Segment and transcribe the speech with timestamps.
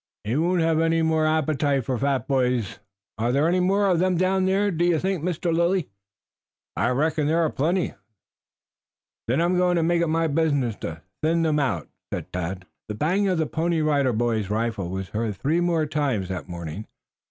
[0.23, 2.79] "He won't have any more appetite for fat boys.
[3.19, 5.53] Are there any more of them down there, do you think, Mr.
[5.55, 5.89] Lilly?"
[6.75, 7.99] "I reckon there are plenty there."
[9.27, 12.65] "Then I am going to make it my business to thin them out," said Tad.
[12.89, 16.87] The bang of the Pony Rider Boy's rifle was heard three more times that morning.